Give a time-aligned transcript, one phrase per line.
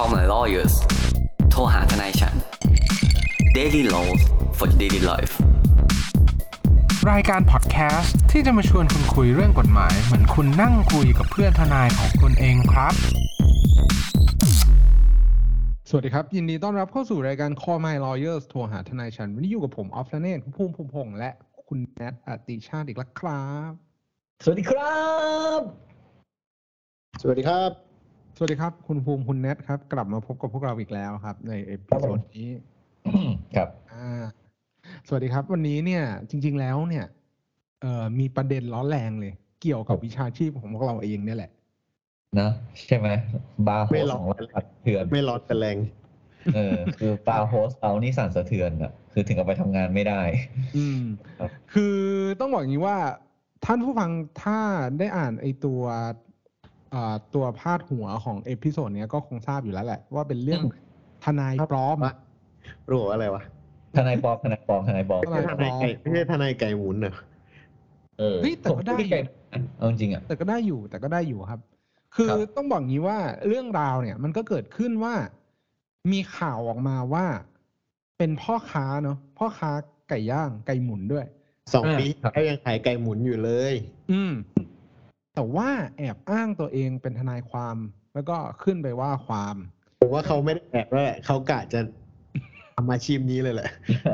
[0.00, 0.74] call my lawyers
[1.50, 2.34] โทรหาทนายฉัน
[3.56, 4.20] daily laws
[4.58, 5.32] for daily life
[7.10, 12.94] รายการพอดแคสต์ที่จะมาชวนคุณคุยเรื่องกฎหมาย เหมือนคุณนั่งคุยกับเพื่อนทนายของคุณเองครับ
[15.88, 21.30] สวัสดีครับ ยินดีต้อนรับเข้าสู่รายการ Call My Lawyers โทรหาทนายฉัน วันนี้อยู่กับผมออฟธเนศภูมิภูมิพงษ์และ
[21.66, 23.72] คุณแนทอติชาติอีกแล้วครับ
[24.44, 25.02] สวัสดีครั
[25.58, 25.60] บ
[27.22, 27.87] สวัสดีครับ
[28.40, 32.48] สวัสดีครับ คุณภูมิคุณแนทครับ กลับมาพบกับพวกเราอีกแล้วครับ ใน episode นี้
[33.56, 34.24] ครับอ่า
[35.06, 37.04] สวัสดีครับ วันนี้เนี่ย จริง ๆแล้วเนี่ย
[37.82, 41.50] เอ่อมีประเด็นร้อนแรงเลย เกี่ยวกับวิชาชีพของพวกเราเองเนี่ยแหละ
[42.40, 42.50] นะ
[42.86, 43.08] ใช่ไหม
[43.68, 45.76] bar host ไม่หรอกของเราสั่นสะเทือนไม่ร้อนแต่แรง
[46.54, 50.22] เออ คือ bar host เรานี่สั่นสะเทือนอะคือถึงกับไปทำงานไม่ได้
[50.76, 51.02] อืม
[51.38, 51.96] ครับ คือ
[52.40, 52.98] ต้องบอกอย่างนี้ว่า
[53.64, 54.10] ท่านผู้ฟัง
[54.42, 54.58] ถ้า
[54.98, 56.12] ได้อ่านไอตัวอ่า
[57.34, 60.62] ตัวพาดหัวของ episode เนี้ยก็คงทราบอยู่แล้วแหละ ว่าเป็นเรื่อง
[61.24, 62.14] ทนายปลอมวะ
[62.88, 63.42] รู้ว่าอะไรวะ
[63.98, 67.14] ทนายปลอมทนายปลอมทนายปลอมไม่ใช่ทนายไก่ไม่ใช่ทนายไก่หมุนเหรอ
[68.18, 69.20] เออเฮ้ยแต่ก็ได้ผมไม่
[69.76, 71.60] เอาจริงๆอะแต่ก็ได้อยู่แต่ก็ได้อยู่ครับ
[72.16, 75.14] คือครับต้องบอกงี้ว่าเรื่องราวเนี่ย มันก็เกิดขึ้นว่า
[76.12, 77.26] มีข่าวออกมาว่า
[78.18, 79.70] เป็นพ่อค้าเนาะพ่อค้า
[80.08, 81.26] ไก่ย่างไก่หมุนด้วย
[81.74, 83.74] สองปีเขายังขายไก่หมุนอยู่เลย
[84.12, 84.32] อืม
[85.38, 87.76] แต่ว่าแอบอ้างตัวเองเป็นทนายความ
[88.14, 89.56] แล้วก็ขึ้นไปว่าความ
[90.00, 91.80] ผมว่าเขาไม่ได้แอบแล้วแหละเขากะจะ
[92.76, 93.70] ทำอาชีพนี้เลยแหละ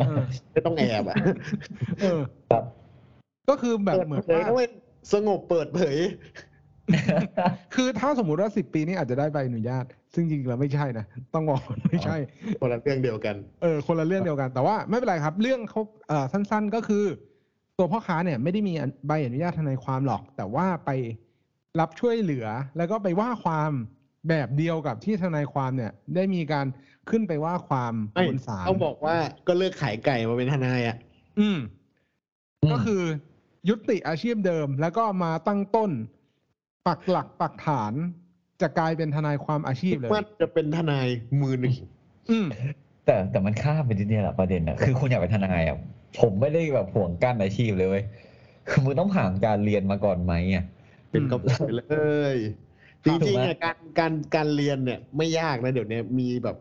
[0.07, 1.17] เออ ไม่ต้องแอบอะ
[2.03, 2.65] เออครับ
[3.49, 4.65] ก็คือแบบเหมือนเปิดว่าเผยด้วย
[5.13, 5.97] สงบเปิดเผย
[7.75, 12.17] คือถ้าสมมุติว่าสิบปีนี้อาจจะได้ใบอนุญาต ซึ่งจริงๆแล้วไม่ใช่นะ ต้องบอกว่าไม่ใช่
[12.61, 17.05] คนละเรื่องเดียวกัน เออคนละเรื่องเดียวกันแต่ว่าไม่เป็นไรครับ เรื่องเขาเอ่อสั้น ๆก็คือ
[17.79, 18.75] ตัวพ่อค้าเนี่ยไม่ได้มี
[19.07, 20.91] ใบอนุญาตทนายความหรอก แต่ว่าไป
[21.81, 23.71] รับช่วยเหลือ แล้วก็ไปว่าความ
[24.29, 26.67] แบบเดียวกับที่ทนายความเนี่ย ได้มีการ
[27.11, 29.17] ขึ้นไปว่าความไม่บนศาลต้องบอกว่า
[29.49, 30.97] ก็เลิกขายไก่มาเป็นทนายอะ
[31.39, 31.59] อืม
[32.73, 33.03] ก็คือ
[33.69, 35.91] ยุติอาชีพเดิม แล้วก็มาตั้งต้น
[36.87, 37.93] ปักหลักปักฐาน
[38.63, 41.07] จะกลายเป็นทนายความอาชีพเลยมันจะเป็นทนาย
[41.41, 41.75] มือหนึ่ง
[42.31, 42.47] อืม
[43.07, 45.79] แต่แต่มันข้ามไปทีเดียวแหละประเด็นอะคือคุณอยากเป็นทนายอะ
[46.21, 48.05] ผมไม่ได้แบบห่วงกั้นอาชีพเลยเว้ย
[48.69, 50.65] คือมึงต้องผ่านการเรียนมาก่อนไหมอะ
[51.11, 51.83] เป็นอืมกบฏเล
[52.35, 52.37] ย
[53.05, 56.57] คจรับริงๆถูกไหมอะการการการเรียนเนี่ย ไม่ยากนะเดี๋ยวนี้มีแบบ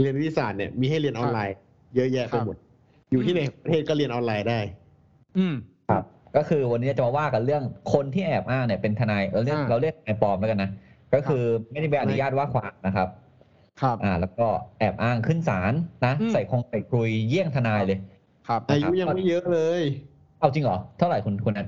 [0.00, 1.56] เรียนวิทยาศาสตร์เนี่ยมีให้เรียนออนไลน์
[1.94, 2.56] เยอะแยะไปหมด
[3.10, 4.60] อยู่ที่ไหนประเทศก็เรียนออนไลน์ได้
[5.38, 5.54] อืม
[5.88, 6.02] ครับ
[6.36, 10.70] ก็คือวันนี้จะมาว่ากันเรื่องคนที่แอบอ้างเนี่ยเป็นทนายเราเรียกอ่าเราเรียกทนายปลอมแล้วกันนะ
[11.14, 13.08] ก็คือไม่ได้ใบอนุญาตว่าความนะครับ
[13.80, 14.46] ครับ อ่า แล้วก็
[14.78, 15.72] แอบอ้างขึ้นศาล
[16.06, 17.98] นะอืมใส่คงใส่กรุยเยี่ยงทนายเลย
[18.48, 19.82] ครับอายุยังไม่เยอะเลย
[20.40, 21.66] เอาจริงเหรอ เท่าไหร่คุณคุณนัท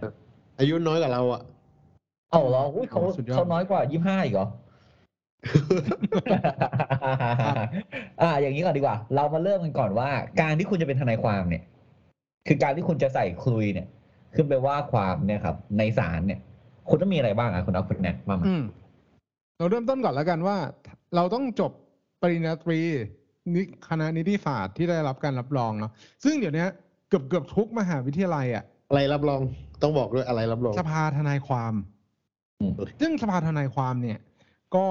[0.58, 1.42] อายุน้อยกว่าเราอะ
[2.30, 4.48] เอาเหรออุ้ยเขาโอ้สุดยอดเขาน้อยกว่ายี่ห้าอีกเหรอ
[8.22, 10.10] อ่า อย่างนี้ก่อนดีกว่า เรามาเริ่มกันก่อนว่า
[10.40, 11.62] การที่คุณจะเป็นทนายความเนี่ย
[12.46, 13.86] คือการที่คุณจะใส่คลุยเนี่ย
[14.34, 16.40] ขึ้นไปว่าความเนี่ยครับ ในศาลเนี่ย
[16.88, 18.62] คุณต้องมีอะไรบ้างอะคุณเอาคุณแนทมามาอืม
[19.58, 20.56] เราเริ่มต้นก่อนแล้วกันว่า
[21.16, 21.72] เราต้องจบ
[22.22, 22.80] ปริญญาตรี
[23.54, 25.92] นิคณะนิติศาสตร์ที่ได้รับการรับรองเนาะ
[26.24, 26.66] ซึ่งเดี๋ยวนี้
[27.08, 29.40] เกือบเกือบทุกมหาวิทยาลัยอะอะไรรับรอง
[29.82, 31.74] ต้องบอกด้วยอะไรรับรองสภาทนายความ
[32.60, 34.18] อืมซึ่งสภาทนายความเนี่ย
[34.76, 34.86] ก็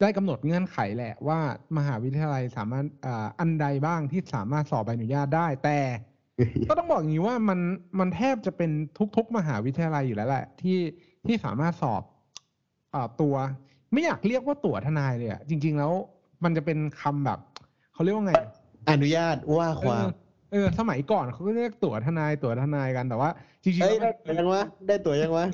[0.00, 1.38] ได้กำหนดเงื่อนไขแหละว่า
[1.76, 5.78] มหาวิทยาลัยสามารถอ่าอันใดบ้างที่สามารถสอบใบอนุญาตได้แต่
[6.68, 7.60] ก็ต้องบอกอย่างนี้ว่ามัน
[7.98, 8.70] มันแทบจะเป็น
[9.16, 10.78] ทุก ๆ มหาวิทยาลัยอยู่แล้วแหละ ที่
[11.26, 12.02] ที่สามารถสอบ
[12.94, 13.34] อาตัว
[13.92, 15.92] ไม่อยากเรียกว่าตั๋วทนายเลยอะจริง ๆ แล้ว
[16.44, 17.38] มันจะเป็นคำแบบ
[17.94, 18.34] เขาเรียกว่าไง
[18.90, 20.12] อนุญาตว่าความเออ
[20.52, 23.30] เออสมัยก่อนเขาก็เรียกตั๋วทนายตั๋วทนายกันแต่ว่า
[23.62, 25.46] จริงๆเอ้ยแล้วได้มันตัวยังวะได้ตัวยังวะ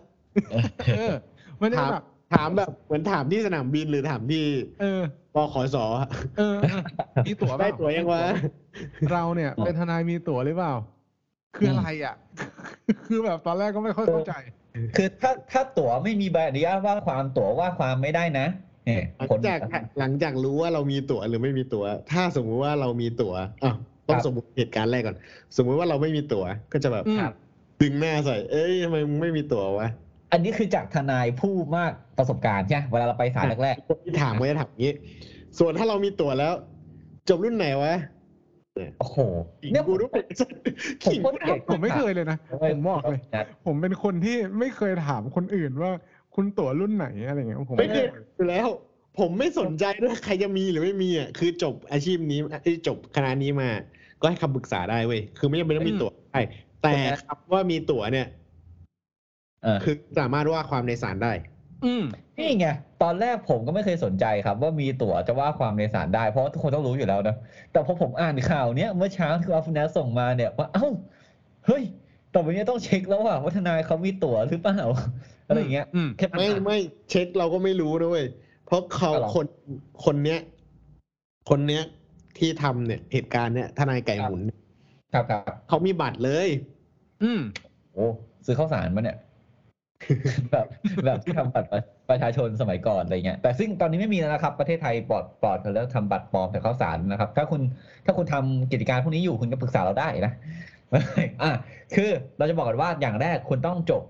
[0.96, 1.14] เออ
[1.60, 2.04] มันจะถามแบบ
[2.34, 4.44] ถามแบบเหมือนถามที่สนามบินหรือถามที่
[4.80, 5.02] เออ
[5.34, 6.82] ปขสอะเออเออ
[7.26, 8.22] มีตั๋วเปได้ล่าตัวยังวะ
[9.12, 10.72] เราเนี่ย เป็นทนายมีตั๋วหรือเปล่า
[11.56, 12.14] คืออะไรอะ
[13.06, 14.34] คือแบบตอนแรกก็ไม่ค่อยเข้าใจ
[14.96, 18.67] คือถ้าถ้าตั๋วไม่มีใบอนุญาตว่าความตั๋วว่าความไม่ได้นะเนี่ย
[19.16, 19.58] หลังคนจาก
[19.98, 23.74] หลังจากรู้ว่าเรามีตั๋วหรือไม่มีตั๋ว ถ้าสมมุติว่าเรามีตั๋วอะ
[24.08, 25.16] ต้องสมมติเหตุการณ์แรกก่อน
[25.56, 27.18] สมมุติว่าเราไม่มีตั๋วก็จะแบบอืม
[27.82, 29.88] ดึงหน้าใส่ เอ้ยทำไมมึงไม่มีตั๋ววะ
[30.32, 34.92] อันนี้คือจากทนายผู้มากประสบการณ์ใช่ไหมเวลาเราไปศาลแรกคนที่ถามก็จะถามอย่างนี้
[35.58, 36.52] ส่วนถ้าเรามีตั๋วแล้ว
[37.28, 39.18] จบรุ่นไหนวะๆโอ้โห
[39.62, 40.24] ขิงเนี่ยกูด้วยผม
[41.04, 42.38] ขิงโคตรเกลียดผมไม่เคยเลยนะ
[42.72, 45.90] ผมบอกเลยนะผมเป็นคนที่ไม่เคยถามคนอื่นว่า
[46.40, 48.06] คุณตั๋วรุ่นไหนอะไรเงี้ยผมไม่เคย
[48.36, 48.68] อยู่แล้ว
[49.18, 53.68] ผมไม่สนใจด้วยใครจะมีหรือไม่มีอะคือจบอาชีพนี้เอ้ยจบคณะนี้มา
[54.20, 56.42] ก็ให้คำปรึกษาได้เว้ยคือไม่จำเป็นต้องมีตั๋วใช่
[56.82, 56.92] แต่
[57.26, 58.26] คำว่ามีตั๋วเนี่ย
[59.62, 61.32] เออคือสามารถว่าความในศาลได้
[61.84, 62.04] อืม
[62.36, 62.66] นี่ไง
[63.02, 67.36] ตอนแรกผมก็ไม่เคยสนใจครับ ว่ามีตั๋วจะว่าความในศาลได้เพราะว่าทุกคนต้องรู้อยู่แล้วนะ
[67.72, 70.86] แต่พอผมอ่านข่าวเนี้ยเมื่อเช้าที่อัฟนาส่งมาเนี่ยว่าเอ้า
[71.66, 71.82] เฮ้ย
[72.34, 74.80] ต่อไปนี้ต้องเช็คแล้วว่าวัฒนายเขามีตั๋วหรือเปล่า
[75.48, 76.78] อะไรอย่างเงี้ยอืมแค่ไม่ไม่
[77.10, 78.26] เช็คเราก็ไม่รู้นะเว้ย
[78.66, 79.46] เพราะเขาอ๋อเหรอคน
[80.04, 80.40] คนเนี้ย
[81.50, 81.82] คนเนี้ย
[82.38, 84.58] ที่ทำเนี่ยเหตุการณ์เนี้ยทนายไก่หมุนเนี่ย
[85.14, 86.48] ครับครับเขามีบัตรเลย
[87.22, 87.40] อืม
[87.92, 88.06] โอ้
[88.46, 89.18] ซื้อข้าวสารมาเนี่ย
[90.52, 90.66] แบบ
[91.04, 91.80] แบบที่ทำบัตรประ
[92.10, 97.60] ประชาชนสมัยก่อนอะไรเงี้ยแต่ซึ่งตอนนี้ไม่มีแล้วนะครับ ประเทศไทยปลอดปลอดแล้วทำบัตรปลอมแต่ข้าวสารนะครับ ถ้าคุณ
[98.04, 100.32] ถ้าคุณทำกิจการพวกนี้อยู่คุณก็ปรึกษาเราได้นะ
[101.42, 101.50] อะ
[101.94, 104.02] คือเราจะบอกกันว่าอย่างแรกคุณต้องจบ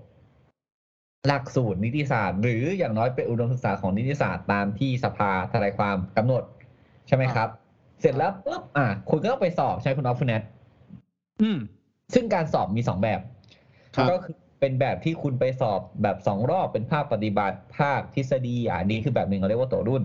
[1.27, 6.43] หลักสูตรนิติศาสตร์ หรืออย่างน้อยเป็นอุดมศึกษาของนิติศาสตร์ตามที่สภาทนายความกำหนด
[7.07, 7.49] ใช่ไหมครับ
[8.01, 10.41] เสร็จแล้วปุ๊บอะคุณก็ต้องไปสอบใช่คุณออฟฟูเนต
[11.41, 11.57] อืม
[12.13, 13.19] ซึ่งการสอบมีสองแบบ
[13.95, 20.03] ครับก็คือเป็นแบบที่คุณไปสอบแบบสองรอบเป็นภาคปฏิบัติภาคทฤษฎีอะอันนี้คือแบบหนึ่งเราเรียกว่าตัวรุ่น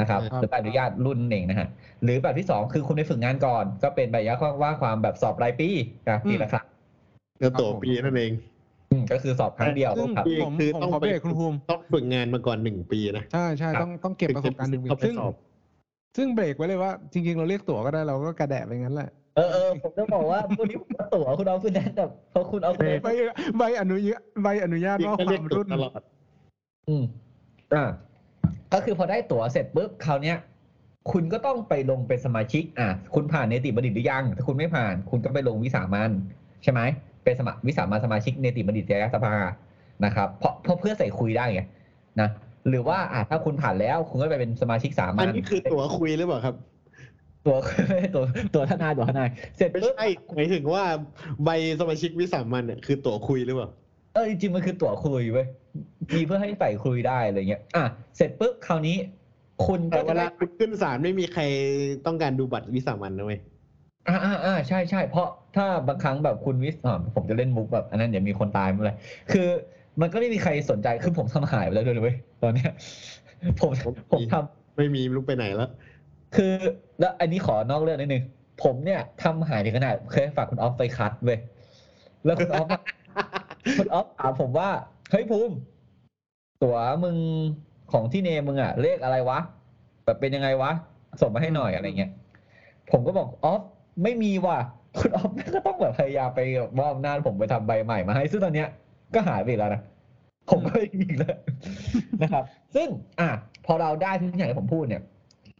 [0.00, 1.68] นะครับครับหรือใบอนุญาตรุ่นเองนะฮะ
[2.02, 5.68] หรือแบบที่สองคือคุณไปฝึกงานก่อน ก็เป็นใบอนุญาตว่าความแบบสอบรายปี
[6.10, 6.66] นะปีละครั้ง
[7.40, 8.55] แล้วตัวปีนั่นเองอืม
[9.12, 15.34] ก็คือสอบครั้งเดียวซึ่งครับปีผมคือผมต้องขอไปเบรกคุณภูมิต้องฝึกงานมาก่อนหนึ่งปีนะใช่ใช่ครับต้องต้องเก็บประสบการณ์หนึ่งปีเขาไปซึ่งสอบ
[16.16, 23.08] ซึ่งเบรกไว้เลยว่า จริง ๆ เราเรียกตั๋วก็ได้เราก็กระแดะไปงั้นแหละเออเออผมจะบอกว่าพวกนี้ผมว่าตั๋วคุณเอาคุณแนนแบบพอคุณเอาคุณแนนใบ
[23.58, 26.00] ใบอนุญาตใบอนุญาตที่ว่าก็คเรียกวามตัวรุ่นตลอด
[26.88, 27.02] อืม
[27.74, 27.84] อ่า
[28.72, 30.36] ก็คือพอได้ตั๋วเสร็จปุ๊บคราวเนี้ย
[31.12, 36.10] คุณก็ต้องไปลงเป็นสมาชิก อะ คุณผ่านเนติบัณฑิตหรือยัง ถ้าคุณไม่ผ่าน คุณก็ไปลงวิสามัน
[36.62, 36.80] ใช่ไหม
[37.26, 39.34] เป็นสมัครวิสามันสมาชิกเนติบัณฑิตยสภา
[40.04, 41.62] นะครับเพราะเพราะเพื่อใส่คุยได้ไง
[42.20, 42.28] นะ
[42.68, 46.54] หรือว่าอะถ้าคุณผ่านแล้วคุณก็ไปเป็นสมาชิกสามัอัญนนี้คือตั๋วคุยหรือเปล่าครับ
[47.46, 47.56] ตัว
[48.14, 48.24] ตัว
[48.54, 50.84] ตัวทนายตัวทนายเสร็จไม่ปุ๊บใช่หมายถึงว่า
[51.44, 51.50] ใบ
[51.80, 53.68] สมาชิกวิสามันเนี่ยคือตั๋วคุยหรือเปล่า
[54.14, 55.46] เออจริงๆมันคือตั๋วคุยเว้ย
[56.14, 57.84] มีเพื่อให้ใส่คุยได้อะไรเงี้ยอะ
[58.16, 58.96] เสร็จปุ๊บคราวนี้
[59.66, 61.42] คุณก็แต่เวจะลาได้ คุณขึ้นศาลไม่มีใคร
[62.06, 63.40] ต้องการดูบัตรวิสามันนะเว้ย
[64.08, 68.92] อ่าอ่าอ่าใช่ใช่เพราะถ้าบางครั้งแบบคุณวิสอ่าผมจะเล่นมุกแบบอันนั้นเดี๋ยวมีคนตายเมื่อไหร
[69.32, 69.48] คือ
[70.00, 72.70] มันก็ไม่มีใครสนใจคือผมทำหายไปแล้วด้วยเว้ยตอนเนี้ย
[73.60, 73.72] ผม
[74.12, 75.70] ผมทำไม่มีลุกไปไหนแล้ว
[76.36, 76.52] คือ
[77.00, 78.22] แล้วอันนี้ขอนอกเรื่องนิดนึง
[78.62, 81.38] ผมเนี่ยทำหายถึงขนาดเคยฝากคุณออฟไปคัดเว้ย
[82.24, 82.82] แล้วคุณออฟอะ
[83.78, 84.68] คุณออฟถามผมว่า
[85.10, 85.54] เฮ้ยภูมิ
[86.62, 87.16] ตั๋วมึง
[87.92, 89.38] ของที่เนมึงอะเลขอะไรวะ
[90.04, 90.70] แบบเป็นยังไงวะ
[91.20, 92.10] ส่งมาให้หน่อยอะไรเงี้ย
[92.90, 93.62] ผมก็บอกออฟ
[94.02, 94.58] ไม่มีว่ะ
[94.98, 96.40] คุณออฟก็ต้องแบบพยายามไป
[96.80, 98.68] มอบหน้าจผมไปทำใบใหม่มาให้ ซึ่งตอนเนี้ย
[99.14, 99.82] ก็หายไปอีกแล้วนะ
[100.50, 101.36] ผมก็ไม่มีอีกแล้ว
[102.22, 102.44] นะครับ
[102.74, 102.88] ซึ่ง
[103.20, 103.30] อะ
[103.66, 105.02] พอเราได้ทุกอย่างที่ผมพูดเนี่ย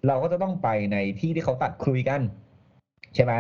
[0.06, 2.20] เราก็จะต้องไปในที่ที่เขาตัดคุยกัน
[3.14, 3.34] ใช่ไหม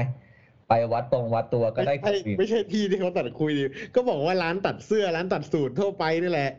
[0.68, 3.64] ไปวัดตรงวัดตัวก็ได้ไม่ใช่คุยไม่ใช่ที่ที่เขาตัดคุยดิ
[3.94, 6.50] ก็บอกว่าร้านตัดเสื้อร้านตัดสูตรทั่วไปนี่แหละ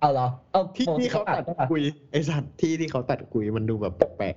[0.00, 1.82] เอาเหรอเอาที่ปกที่เขาตัดใช่ปะคุย
[2.12, 4.34] ไอสัตว์ที่ที่เขาตัดคุยมันดูแบบแปลก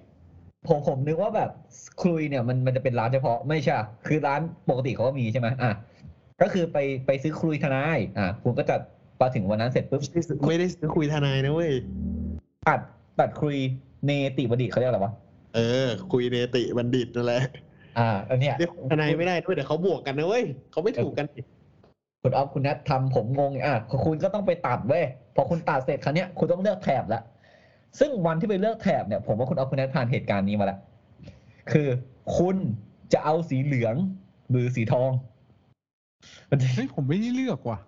[0.68, 1.50] ผมผมนึกว่าแบบ
[2.04, 5.74] คุยเนี่ยมันมันจะเป็นร้านเฉพาะไม่ใช่อะคือร้านปกติเขาก็มีใช่ไหมอะ
[6.42, 8.76] ก็คือไปไปซื้อคุยทนายอะคุณก็จะ
[9.20, 11.72] พอถึงวันนั้นเสร็จปุ๊บๆไม่ได้ซื้อคุยทนายนะเว้ย
[12.68, 12.80] ตัด
[13.20, 13.56] ตัดคุย
[14.06, 15.14] เนติบดีเขาเรียกอะไรวะ
[15.56, 17.42] เออ คุยเนติบัณฑิตนั่นแหละ
[18.00, 21.26] อ่าอันเนี้ยเรียกทนายไม่ได้ด้วยเดี๋ยวเขาบวกกันนะเว้ยเขาไม่ถูกกัน
[22.24, 25.06] คุณออฟคุณนัททำผมงงอะคุณก็ต้องไปตัดเว้ย
[25.36, 27.24] พอคุณตัดเสร็จครั้งเนี้ยคุณต้องเลือกแถบแล้ว
[28.00, 30.80] ซึ่งวันที่ไปเลือกแถบเนี่ยผมว่าคุณออฟคุณนัทผ่านเหตุการณ์นี้มาแล้ว
[31.72, 31.88] คือ
[32.38, 32.56] คุณ
[33.14, 33.96] จะเอาสีเหลือง
[34.52, 35.12] หรือสีทอง
[36.50, 37.80] มันจะเฮ้ยผมไม่ได้เลือกว่ะ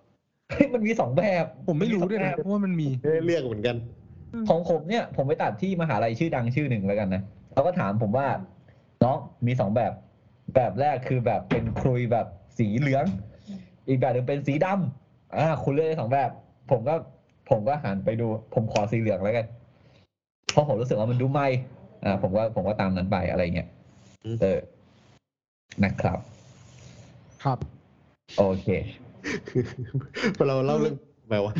[0.50, 3.76] เฮ้ยมันมีสองแบบ ผมไม่รู้ด้วยนะสองแบบเพราะว่ามันมีไม่ได้เลือกเหมือนกัน
[4.48, 8.26] ของผมเนี่ย ผมไปตัดที่มหาลัยชื่อดังชื่อหนึ่งแล้วกันนะเขาก็ถามผมว่า
[9.02, 9.16] น้อง
[9.46, 9.92] มีสองแบบ
[10.54, 12.26] แบบแรกคือแบบเป็นครุยแบบ
[12.58, 13.04] สีเหลือง
[13.88, 16.30] อีกแบบหนึ่งเป็นสีดำอ่า คุณเลือกได้สองแบบ
[16.70, 16.94] ผมก็
[17.50, 19.46] ผมก็หันไปดู ผมขอสีเหลืองแล้วกัน
[20.52, 21.46] เพราะผมรู้สึกว่ามันดูไม่
[22.04, 23.68] อ่าผมก็ผมก็ตามนั้นไปอะไรเงี้ย
[24.24, 24.58] อืมเออ
[25.84, 26.18] นะครับ
[27.44, 27.58] ครับ
[28.38, 28.68] โอเค
[30.36, 30.96] พอเราเล่าเรื่อง
[31.30, 31.54] แบบว่า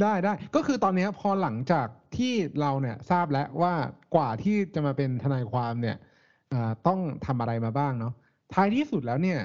[0.00, 3.74] ได้ได้ก็คือตอนเนี้ยพอหลังจากที่เราเนี่ยทราบแล้วว่า
[4.14, 5.96] กว่าที่จะมาเป็นทนายความเนี่ย
[6.50, 8.12] เอ่อต้องทำอะไรมาบ้างเนาะ
[8.54, 9.40] ท้ายที่สุดแล้วเนี่ย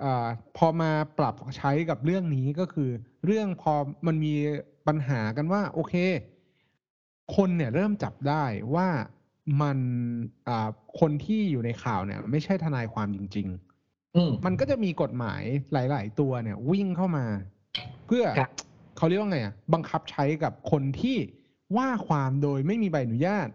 [0.00, 0.26] เออ
[0.56, 2.90] พอมาปรับใช้กับเรื่องนี้ก็คือ
[3.26, 3.72] เรื่องพอ
[4.06, 4.34] มันมี
[4.86, 5.94] ปัญหากันว่า โอเค
[7.36, 8.88] คนเนี่ยเริ่มจับได้ว่า
[9.62, 9.78] มัน
[10.48, 10.68] อ่า
[11.00, 17.26] คนที่อยู่ในข่าวเนี่ย ไม่ใช่ทนายความจริงๆอืมมันก็จะมีกฎหมายหลาย ๆ ตัวเนี่ย วิ่งเข้ามา
[18.06, 18.50] เพื่อครับ
[18.96, 21.16] เขาเรียกว่าไงอะบังคับใช้กับคนที่
[21.76, 23.48] ว่าความโดยไม่มีใบอนุญาต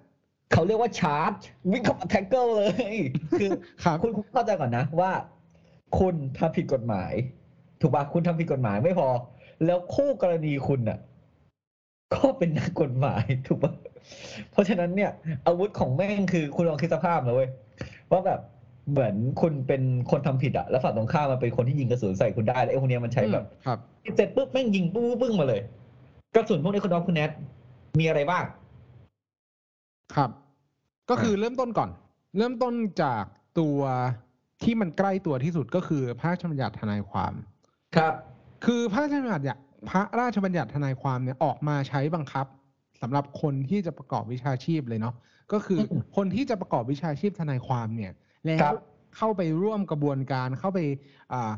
[0.54, 1.34] เขาเรียกว่าชาร์จ
[1.72, 2.96] วิ่งเข้ามา tackle เลย
[3.40, 3.50] คือ
[3.84, 5.12] ครับคุณคุณเข้าใจก่อนนะว่า
[6.00, 7.14] คุณทำผิดกฎหมาย
[7.82, 9.08] ถูกปะคุณทำผิดกฎหมายไม่พอ
[9.66, 11.00] แล้วคู่กรณีคุณน่ะ
[12.14, 13.74] ก็เป็นนักกฎหมายถูกปะ
[14.52, 15.12] เพราะฉะนั้นเนี่ย
[15.48, 17.50] อาวุธของแม่งคือคุณลองคิดสภาพนะเว้ย
[18.12, 18.40] ว่าแบบ
[18.92, 23.80] เหมือนคุณเป็นคนทำผิดอะแล้วฝั่งตรงข้ามมาเป็นคนที่ยิงกระสุนใส่คุณได้แล้วไอ้คนเนี้ยมันใช้แบบครับ
[24.16, 25.62] เสร็จปุ๊บแม่งยิงปึ้งปึ้งมาเลย
[26.36, 27.32] กระสุนพวกนี้คุณดอมคุณแนท
[28.00, 28.44] มีอะไรบ้าง
[30.16, 30.30] ครับ
[31.10, 31.90] ก็คืออะเริ่มต้นก่อน
[32.38, 32.74] เริ่มต้น
[33.04, 33.24] จาก
[33.60, 33.80] ตัว
[34.64, 37.34] ที่มันใกล้ตัวที่สุดก็คือพระราชบัญญัติทนายความ
[37.96, 38.14] ครับ
[38.66, 39.58] คือพระราชบัญญัติเนี่ย
[39.90, 42.46] พระราชบัญญัติทนายความเนี่ยออกมาใช้บังคับ
[43.02, 45.16] สำหรับคนที่จะประกอบวิชาชีพเลยเนาะ
[45.52, 48.12] ก็คืออมคนที่จะประกอบวิชาชีพทนายความเนี่ย
[48.46, 48.76] แล้ครัวบ
[49.18, 50.80] เข้าไปร่วมกระบวนการเข้าไป
[51.34, 51.52] อ่า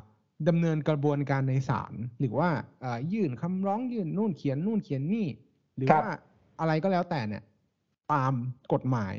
[0.50, 2.50] ดำเนินกระบวนการในศาลหรือว่า
[2.84, 5.28] อ่ายื่นคำร้องยื่นนู่นเขียนนู่นเขียนนี่
[5.76, 6.16] หรือครับว่า
[6.60, 7.44] อะไรก็แล้วแต่เนี่ย
[8.14, 8.34] ตาม
[8.74, 9.16] กฎหมาย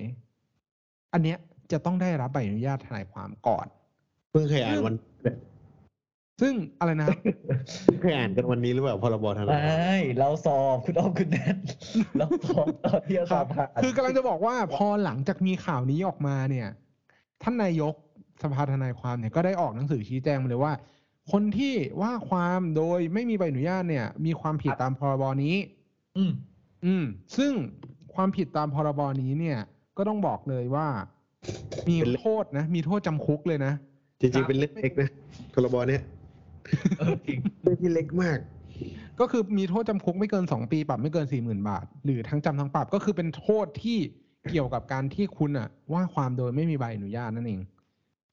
[1.13, 1.39] อันเนี้ย
[1.73, 3.67] จะต้องได้รับใบอนุญาตทนายความก่อน
[4.31, 4.95] เพิ่งเคยอ่านวัน
[6.41, 7.19] ซึ่งอะไรนะครับ
[7.85, 11.57] เพิ่งเคยอ่านกันวันนี้หรือเปล่าพรบทนายไม่เราสอบคุณดอมคุณแนท
[12.19, 16.69] เราสอบตอนที่เราคสรัอบบผ่านคือกำลังจะบอกว่าพอหลังจากมีข่าวนี้ออกมาเนี่ย
[17.43, 17.95] ท่านนายก
[18.43, 20.73] สภาทนายความเนี่ยก็ได้ออกหนังสือชี้แจงมาเลยว่า
[21.33, 25.57] คนที่ว่าความโดยไม่มีใบอนุญาตเนี่ย มีความผิดตามพรบนี้
[26.17, 26.33] อืม
[26.87, 27.05] อืม
[27.37, 27.53] ซึ่ง
[28.15, 29.59] ความผิดตามพรบนี้เนี่ย
[29.97, 30.87] ก็ต้องบอกเลยว่า
[31.89, 33.73] มีโทษนะ มีโทษจำคุกเลยนะ
[34.21, 35.09] จริงๆเป็นเรื่องเล็กนะ
[35.55, 36.03] พรบเนี้ย
[36.99, 38.39] เออจริงเรื่องที่เล็กมาก
[39.21, 43.99] ก็คือมีโทษจำคุกไม่เกินสองปีปรับไม่เกินสี่หมื่นบาท หรือทั้งจำทั้งปรับก็คือเป็นโทษที่
[44.51, 47.61] เกี่ยวกับการที่คุณอะว่าความโดยไม่มีใบอนุญาตนั่นเอง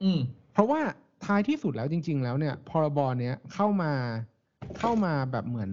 [0.04, 0.20] อืม
[0.54, 0.82] เพราะว่า
[1.26, 3.92] ท้ายที่สุดแล้วจริง ๆ แล้วเนี่ย พรบเนี้ยเข้ามา
[4.80, 5.72] เข้ามาแบบเหมือน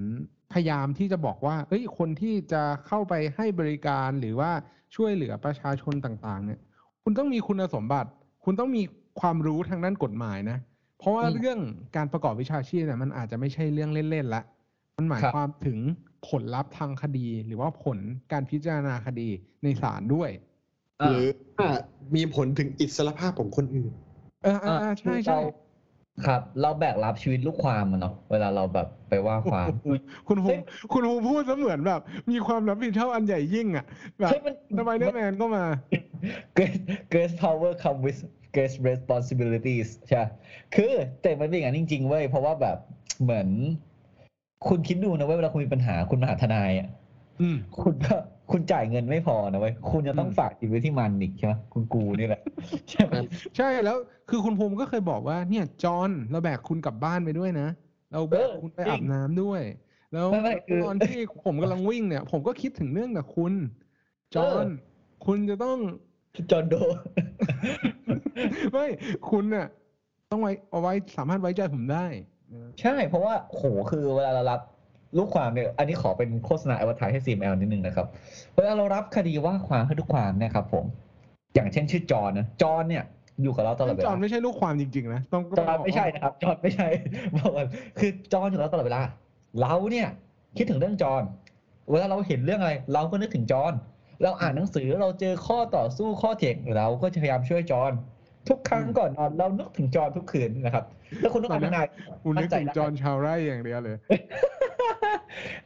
[0.52, 4.50] พยายามที่จะบอกว่า เอ้ย คนที่จะเข้าไปให้บริการหรือว่า
[4.94, 6.61] ช่วยเหลือประชาชนต่าง ๆ เนี่ย
[7.02, 8.11] คุณต้องมีคุณสมบัติ
[8.44, 8.83] คุณต้องมี
[9.21, 10.59] ความรู้ทางด้านกฎหมายนะ
[11.04, 11.58] เพราะว่าอืมเรื่อง
[11.96, 14.42] การประกอบวิชาชีพเนี่ยมันอาจจะไม่ใช่เรื่องเล่นๆละ
[14.96, 15.78] มันหมายครับความถึง
[16.28, 17.99] ผลลัพธ์ทางคดี หรือว่าผล
[18.32, 19.28] การพิจารณาคดี
[19.62, 20.30] ในศาลด้วย
[21.02, 21.25] อ่าหรือ
[21.58, 21.70] ว่า
[22.16, 23.92] มีผลถึงอิสรภาพของคนอื่น
[24.44, 25.40] เออเออเออใช่ใช่เรา
[26.26, 29.66] ครับ เราแบกรับชีวิตลูกความมันเนาะเวลาเราแบบไปว่าความ
[30.28, 33.84] คุณภูเฮ้ยมิคุณภูมิพูดเสมือนแบบ มีความรับผิดชอบอันใหญ่ยิ่งอะ
[34.20, 35.64] แบบเฮ้ยมันทำไมเดอร์แมนก็มา
[36.56, 36.76] great
[37.12, 38.20] great power come with
[38.54, 40.28] great responsibilities ใช่ปะ
[40.75, 40.92] คือ
[41.23, 42.78] แต่มันเป็นอย่างนั้นจริงๆเว้ย เพราะว่าแบบ
[43.23, 43.49] เหมือน
[44.68, 46.88] คุณคิดดูนะเว้ยเวลาคุณมีปัญหาคุณมาหาทนายอะ
[47.40, 48.16] อืมคุณก็
[48.50, 52.42] คุณจ่ายเงินไม่พอนะเว้ย คุณจะต้องอืมฝากชีวิตที่มันอีกใช่ไหมคุณกูนี่แหละ
[52.90, 53.14] ใช่ไหม
[53.56, 53.96] ใช่แล้ว
[54.28, 57.68] คือคุณภูมิก็เคยบอกว่าเนี่ยจอห์นเราแบกคุณกลับบ้านไปด้วยนะ
[58.12, 59.62] เราแบกคุณไปอาบน้ำด้วย
[60.12, 63.52] แล้วไม่ไม่คือตอนที่ผมกำลังวิ่งเนี่ย ผมก็คิดถึงเรื่องกับคุณ
[64.34, 64.66] จอห์น
[65.26, 65.78] คุณจะต้อง
[66.50, 66.75] จอห์นโด
[68.73, 68.87] ไม่
[69.31, 69.67] คุณน่ะ
[70.31, 72.07] ต้องไว้เอาไว้สามารถไว้ใจผมได้
[72.50, 74.61] เออใช่ เพราะว่าโหคือเวลาเรารับ
[75.19, 78.07] ลูกความเนี่ยอันนี้ขอเป็นโฆษณาอวตารให้ CML นิดนึงนะครับ
[78.57, 80.85] เวลาเรารับคดีว่าความให้ทุกความเนะครับผม
[81.55, 83.05] อย่างเช่นชื่อจอห์นนะจอห์นเนี่ย
[83.43, 86.88] อยู่กับเราตลอดเวจอลาห์นไม่ใช่ลูกความจริงๆนะต้องจอห์นไม่ใช่นะครับจอห์นไม่ใช่
[87.37, 87.67] บอกก่อน
[87.99, 89.03] คือจอห์นอยู่กับเราตลอดเวลา
[89.61, 90.09] เราเนี่ย
[90.57, 91.23] คิดถึงเรื่องจอห์น
[91.91, 93.73] เวลาเราเห็นเรื่องอะไร เราก็นึกถึงจอห์น
[94.23, 97.93] เราอ่านหนังสือเราเจอข้อต่อสู้ข้อเถียงเราก็จะพยายามช่วยจอห์น
[98.48, 100.84] ทุกครั้งก่อนนอนเรานึกถึงจอห์นทุกคืนนะครับ
[101.20, 101.86] แล้วคุณต้องเอาทนาย
[102.22, 103.96] คุณนึกถึงมั่นใจได้จอห์นชาวไร่อย่างเดียวเลย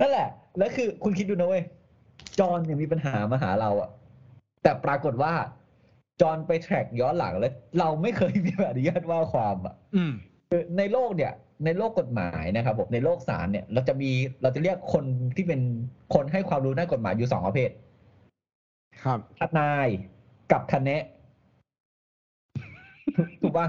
[0.00, 1.64] นั่นแหละ แล้วคือคุณคิดดูนะเว้ย
[2.38, 3.88] จอห์นเนี่ยมีปัญหามาหาเราอะ
[4.62, 5.32] แต่ปรากฏว่า
[6.20, 10.12] จอห์นไปแทร็กย้อนหลังแล้ว เราไม่เคยมีใบอนุญาตว่าความอะอืม
[10.50, 11.32] คือในโลกเนี่ย
[11.64, 14.10] ในโลกกฎหมายนะครับผมในโลกศาลเนี่ย เราจะมี
[14.42, 15.04] เราจะเรียกคน
[15.36, 15.60] ที่เป็น
[16.14, 17.70] คนให้ความรู้ด้านกฎหมายอยู่สองประเภท
[19.02, 19.88] ครับทนาย
[20.52, 21.00] กับทนาย
[23.42, 23.66] ถูกป่ะ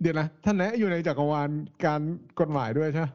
[0.00, 1.50] เดี๋ยวนะท่านแนะอยู่ในจักรวาล
[1.84, 2.00] การ
[2.40, 3.06] กฎหมายด้วยใช่ไหม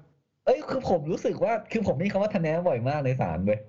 [0.45, 3.59] เอ้ยคือผมรู้สึกว่าคือผมนี่คำว่าทนายบ่อยมากในศาลเว้ย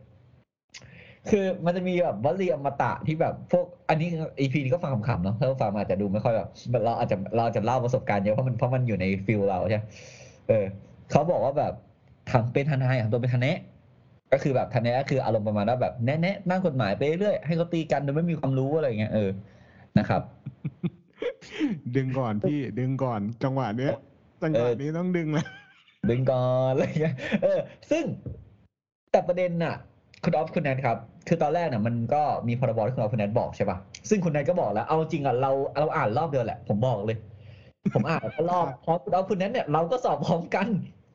[1.30, 4.08] คือมันจะมีแบบวลีอมตะที่แบบพวกอันนี้
[4.40, 6.48] อีพีนี้ก็ฟังขำๆเนาะถ้าฟังอาจจะดูไม่ค่อยแบบ
[6.84, 9.82] เราอาจจะเราอาจจะเล่าประสบการณ์เยอะเพราะมันเพราะมันอยู่ในฟิลเราใช่ไหม
[10.48, 10.64] เออ
[11.10, 11.72] เขาบอกว่าแบบ
[12.30, 13.56] ทำเป็นทนายทำตัวเป็นทนาย
[14.32, 19.30] ก็คือแบบทนายก็คืออารมณ์ประมาณว่าแบบแนะแนะนั่งกฎหมายไปเรื่อยให้เขาตีกันโดยไม่มีความรู้อะไรอย่างเงี้ยเออ
[19.98, 20.22] นะครับ
[21.96, 23.92] ดึงก่อนพี่ดึงก่อนจังหวะเนี้ย
[24.42, 25.44] จังหวะเออนี้ต้องดึงนะ
[26.10, 27.58] ดึงก่อนอะไรเงี้ยเออ
[27.90, 28.04] ซึ่ง
[29.12, 29.74] แต่ประเด็นน่ะ
[30.24, 30.96] คุณออฟคุณแนทครับ
[31.28, 33.76] คือตอนแรกน่ะมันก็มีพรบที่คุณออฟคุณแนทบอกใช่ป่ะ
[34.08, 37.18] ซึ่งคุณแนทก็บอกแล้วเอาจริงอะเราเราอ่านรอบเดียวแหละ ผมบอกเลย
[37.94, 40.66] ผมอ่านแล้วก็รอบพร้อมคุณออฟคุณแนทเนี่ยเราก็สอบพร้อมกัน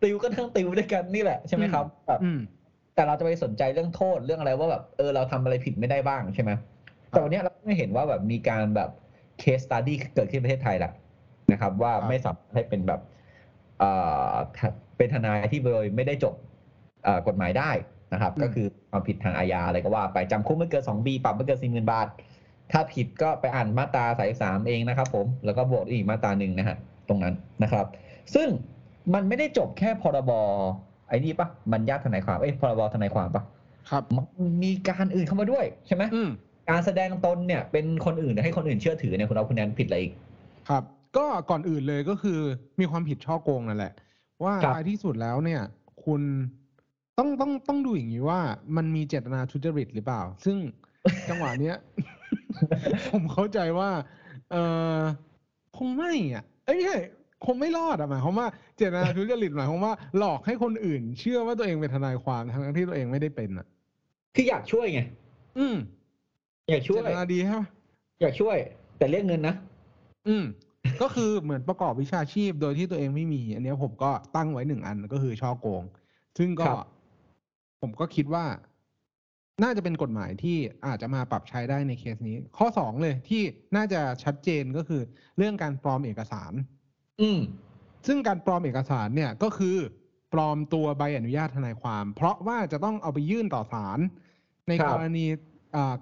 [0.03, 2.39] ติวก็ทั้งติวด้วยกันนี่แหละใช่ไหมครับแบบอืม
[2.95, 6.51] แต่เราจะไปสนใจเรื่องโทษเรื่องอะไรว่าแบบเออเราทำอะไรผิดไม่ได้บ้างใช่ไหม
[7.09, 8.89] แต่วันเนี้ยเราไม่เห็นว่าแบบมีการแบบ
[9.39, 10.91] case study เกิดขึ้นในประเทศไทยแหละ
[11.51, 13.01] นะครับ ว่าครับไม่สามารถให้เป็นแบบ
[13.79, 13.91] เอ่
[14.29, 14.33] อ
[14.97, 16.33] เป็นทนายที่โดยไม่ได้จบ
[17.03, 17.71] เอ่อกฎหมายได้
[18.13, 22.07] นะครับอืมก็คือความผิดทางอาญาอะไรก็ว่าไปจำคุกไม่เกินสองปีปรับไม่เกินสี่หมื่นบาท
[22.71, 26.77] ถ้าผิดก็ไปอ่านมาตราสายสามเองนะครับ ผมแล้วก็บวกอีกมาตราหนึ่งนะฮะ
[27.07, 27.85] ตรงนั้นนะครับ
[28.35, 28.47] ซึ่ง
[29.13, 30.31] มันไม่ได้จบแค่พรบ
[31.09, 33.43] ไอ้นี่ปะมันญาติทนายความเอ้ยพรบทนายความปะ
[33.89, 34.25] ครับมัน
[34.63, 36.29] มีการอื่นเข้ามาด้วยใช่ไหมอืม
[36.69, 40.13] การแสดงตนเนี่ยเป็นคนอื่นให้คนอื่นเชื่อถือเนี่ยคุณเอาคุณแนนผิดอะไรอีก
[40.69, 40.83] ครับ
[41.17, 42.39] ก็ก่อนอื่นเลยก็คือ
[42.79, 43.93] มีความผิดช่อโกงนั่นแหละ
[44.43, 45.61] ว่าครับท้ายที่สุดแล้วเนี่ย
[46.05, 46.21] คุณ
[47.17, 48.39] ต้องต้องต้องดูอย่างนี้ว่า
[48.75, 50.57] มันมีเจตนาทุจริตหรือเปล่า ซึ่ง
[51.29, 51.75] จังหวะเนี้ย
[53.11, 53.89] ผมเข้าใจว่า
[54.51, 54.55] เอ
[54.97, 54.99] อ
[55.77, 56.97] คงไม่อะเอ้ยไม่ใช่
[57.45, 63.67] คงไม่รอดอะหมายความว่าเจตนาทุจริตหมายความว่าหลอกให้คนอื่น เชื่อว่าตัวเองเป็นทนายความทั้งที่ตัวเองไม่ได้เป็นอะ
[64.35, 65.01] คืออยากช่วยไง
[65.57, 65.75] อืม
[66.69, 67.61] อยากช่เจวยตนาดีใช่ไหม
[68.21, 68.57] อยากช่วย
[68.97, 69.55] แต่เรียกเงินนะ
[70.27, 70.43] อืม
[71.01, 75.83] ก็คือเหมือนประกอบวิชาชีพโดยที่ตัวเองไม่มี อันเนี้ยผมก็ตั้งไว้หนึ่งอันก็คือช่อโกง
[76.37, 76.77] ซึ่งก็ครับ
[77.81, 78.45] ผมก็คิดว่า
[79.63, 80.57] น่าจะเป็นกฎหมายที่
[80.87, 83.41] อาจจะมาปรับใช้ได้ในเคสนี้ ข้อสองเลยที่
[83.75, 85.01] น่าจะชัดเจนก็คือ
[85.37, 86.53] เรื่องการปลอมเอกสาร
[87.21, 87.39] อืม
[88.07, 89.77] ซึ่งการปลอมเอกสารเนี่ยก็คือ
[90.33, 93.99] ปลอมตัวใบอนุญาตทนายความ เพราะว่าจะต้องเอาไปยื่นต่อศาล
[94.67, 95.25] ในครับกรณี
[95.75, 95.95] อ่า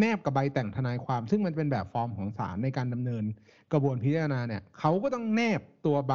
[0.00, 3.24] แนบกับใบแต่งทนายความ ซึ่งมันเป็นแบบฟอร์มของศาลในการดำเนิน
[3.72, 6.14] กระบวนพิจารณาเนี่ยเขาก็ต้องแนบตัวใบ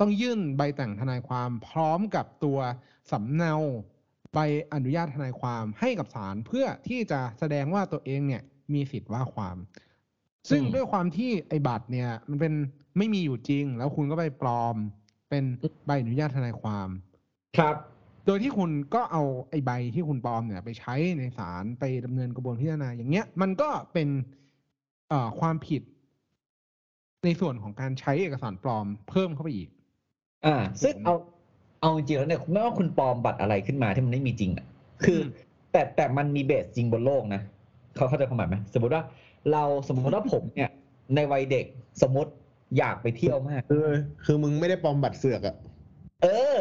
[0.00, 2.58] ต้องยื่นใบแต่งทนายความ พร้อมกับตัว
[3.10, 3.54] สำเนา
[4.34, 4.38] ใบ
[4.72, 8.42] อนุญาตทนายความให้กับศาลเพื่อที่จะแสดงว่าตัวเองเนี่ย
[8.74, 9.56] มีสิทธิ์ว่าความ
[10.50, 12.54] ซึ่งด้วยความที่ไอ้บัตรเนี่ย มันเป็น
[12.98, 14.76] ไม่มีอยู่จริง แล้วคุณก็ไปปลอม
[15.28, 15.44] เป็น
[15.86, 16.88] ใบอนุญาตทนายความ
[17.58, 17.76] ครับ
[18.26, 24.08] โดยที่คุณก็เอาไอ้ใบที่คุณปลอมเนี่ย ไปใช้ในศาลไปดำเนินกระบวนพิจารณาอย่างเงี้ย มันก็เป็น
[25.08, 25.82] เอ่อความผิด
[27.24, 29.68] ในส่วนของการใช้เอกสารปลอมเพิ่มเข้าไปอีก
[30.46, 31.16] อ่า ซึ่งผมเอา
[31.80, 34.66] เอาจริงๆแล้วเนี่ยไม่ว่าคุณปลอมบัตรอะไรขึ้นมาที่มันไม่มีจริงอะ
[35.04, 35.26] คืออม
[35.72, 37.42] แต่แต่มันมีเบสจริงบนโลกนะ
[37.96, 39.02] เขาเข้าใจความหมายไหมสมมติว่า
[39.52, 40.70] เราสมมติว่าผมเนี่ย
[41.14, 41.66] ในวัยเด็ก
[42.02, 42.30] สมมติ
[42.78, 43.86] อยากไปเที่ยวมากคือ
[44.24, 45.56] คือมึงไม่ได้ปลอมบัตรเสือกอะ
[46.22, 46.58] เออ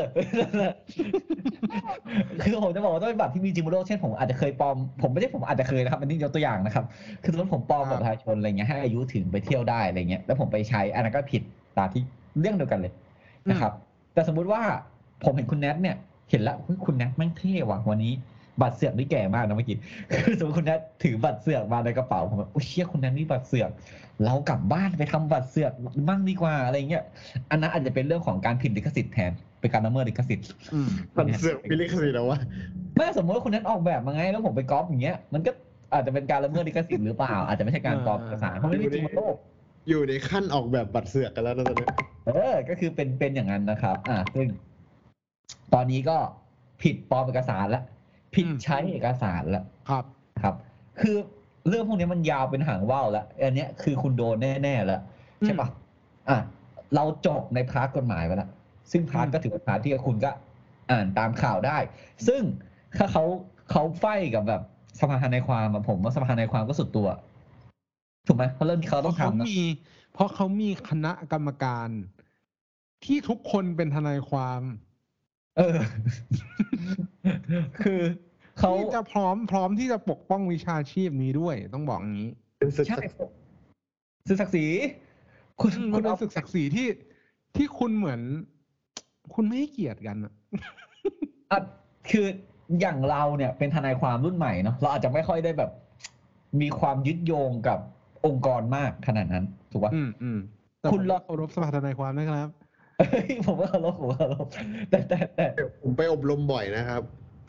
[2.41, 6.85] คือผมจะบอกว่าต้องเป็นบัตรที่มีจริงบนโลกเช่นผมอาจจะเคยปลอม ผมไม่ใช่ผมอาจจะเคยนะครับ อันนี้ยกตัวอย่างนะครับ
[7.23, 11.41] คือสมมติผมปลอมบัตรประชาชนอะไรเงี้ยให้อายุถึงไปเที่ยวได้อะไรเงี้ย แล้วผมไปใช้ อันนั้นก็ผิด
[11.77, 12.01] ตามที่
[12.39, 12.91] เรื่องเดียวกันเลย
[13.49, 13.71] นะครับ
[14.13, 14.61] แต่สมมุติว่า
[15.23, 15.95] ผมเห็นคุณแนทเนี่ย
[16.29, 18.13] เห็นแล้วคุณแนทแม่งเท่ว่ะวันนี้
[18.61, 19.77] บัตรเสือกนี่แก่มากนะเมื่อกี้
[20.25, 23.69] คือสมมติคุณแนทถือบัตรเสือกมาในกระเป๋าผมแบบโอ้ยเชี่ยคุณแนทนี่บัตรเสือก
[24.25, 25.71] เรากลับบ้านไปทำบัตรเสือก
[26.07, 27.03] บ้างดีกว่าอะไรเงี้ย
[27.51, 32.39] อันนั้นอาจจะเป็นเรื่องของการผิดลิขสิทธิ์แทนเป็นการละเมิดลิขสิทธิ์อืมบัตรเสือกมีลิขสิทธิ์เหรอวะ
[32.95, 35.51] ไม่สมมติว่าคุณแนทออกแบบมาไงแล้วผมไปก๊อปอย่างเงี้ยมันก็
[35.93, 39.35] อาจจะเป็นการละเมิดลิขสิทธิ์หรือเปล่า อาจจะไม่ใช่การปลอมเอกสารเพราะไม่มีจริงบนโลก
[39.89, 41.87] อยู่ในขั้นออกแบบบัตรเสือกกันแล้วนะตอนนี้
[42.27, 44.47] เออ ก็คือเป็นเป็นอย่างนั้นนะครับ อ่าซึ่ง
[45.73, 46.17] ตอนนี้ก็
[46.81, 47.83] ผิดปลอมเอกสารแล้ว
[48.35, 50.05] ผิดอืมใช้เอกสารแล้วครับ
[50.43, 50.55] ครับ
[51.01, 51.15] คือ
[51.67, 55.01] เรื่องพวกนี้มันยาวเป็นหางว่าวแล้วอันเนี้ยคือคุณโดนแน่ๆแล้ว
[55.45, 55.67] ใช่ปะ
[56.29, 56.39] อะ
[56.95, 58.49] เราจบใน part กฎหมายไปแล้ว
[58.91, 60.31] ซึ่ง part อืมก็ถือเป็น part ที่คุณก็
[60.91, 61.77] อ่านตามข่าวได้
[62.27, 62.41] ซึ่ง
[62.97, 63.23] ถ้าเขา
[63.71, 64.61] เขา fight กับแบบ
[64.99, 67.07] สภาทนายความอะผมว่าสภาทนายความก็สุดตัว
[68.27, 69.59] ถูกไหมเพราะเรื่องที่เขาเพต้อราะเขาทำนะมี
[70.13, 71.89] เพราะเขามีคณะกรรมการ
[73.05, 74.61] ที่ทุกคนเป็นทนายความ
[75.57, 75.77] เออ
[77.83, 78.01] คือ
[78.59, 82.97] เขาที่จะพร้อมพร้อมที่จะปกป้องวิชาชีพนี้ด้วยต้องบอกอย่างนี้เป็นศึกใช่
[84.27, 84.65] สื่อศักดิ์ศรี
[85.61, 86.87] คุณอืมคุมันณเป็นเอาศึกศักดิ์ศรีที่
[87.55, 88.19] ที่คุณเหมือน
[89.33, 90.33] คุณไม่ให้เกียรติกันอะ
[91.51, 91.59] อะ
[92.09, 92.25] คือ
[92.79, 95.71] อย่างเราเนี่ยเป็นทนายความรุ่นใหม่เนาะเราอาจจะไม่ค่อยได้แบบ
[96.61, 97.79] มีความยึดโยงกับ
[98.25, 100.39] องค์กรมากขนาดนั้นถูกป่ะอืมอืม
[100.79, 102.49] แต่คุณผมลองเคารพสภาทนายความนะครับ
[102.97, 104.47] เอ้ยผมว่าเคารพผมว่าเคารพ
[104.89, 105.45] แต่แต่แต่
[105.81, 107.01] ผมไปอบรมบ่อยนะครับ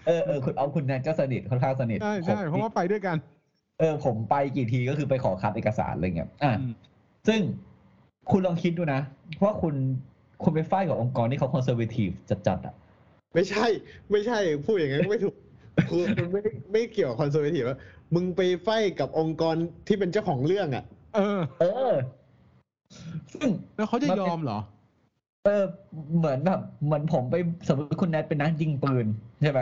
[0.07, 3.17] เออเออคุณเอาคุณแนนก็สนิทค่อนข้างสนิทใช่ใช่ผมเพราะว่าไปด้วยกัน
[3.81, 6.73] เออผมไปกี่ทีก็คือไปขอคัดเอกสารอะไรเงี้ยอะอืม
[7.29, 7.41] ซึ่ง
[8.31, 9.01] คุณลองคิดดูนะ
[9.45, 9.75] ว่าคุณ
[10.43, 12.09] คุณไปไฟท์กับองค์กรที่เขาคอนเซอร์เวทีฟ
[12.47, 12.75] จัดๆอะ
[13.35, 13.67] ไม่ใช่
[14.11, 15.35] ไม่ใช่พูดอย่างนั้นก็ไม่ถูก
[15.91, 17.79] คือคุณไม่ไม่เกี่ยวกับคอนเซอร์เวทีฟว่า
[18.15, 18.69] มึงไปไฟ
[19.01, 19.55] กับองค์กร
[19.87, 20.85] ที่เป็นเจ้าของเรื่องอะ
[21.17, 21.95] เออ เออ
[23.33, 24.59] ซึ่งแล้วเขาจะมันยเป็นอมเหรอ
[25.47, 25.65] เออ
[26.19, 27.37] เหมือนแบบเหมือนผมไป
[27.69, 29.07] สมมติคุณแนทเป็นนักยิงปืน
[29.43, 29.61] ใช่ไหม